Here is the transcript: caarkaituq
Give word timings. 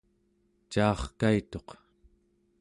caarkaituq 0.71 1.69